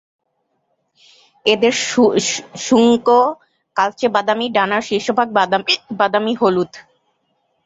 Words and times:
এদের 1.45 1.73
শুঙ্গ 2.65 3.07
কালচে 3.75 4.07
বাদামী, 4.15 4.47
ডানার 4.55 4.83
শীর্ষভাগ 4.89 5.27
বাদামী 5.99 6.33
হলুদ। 6.41 6.71